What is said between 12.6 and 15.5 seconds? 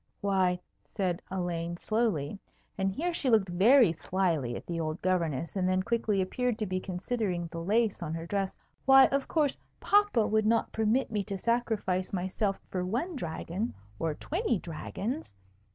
for one dragon or twenty dragons."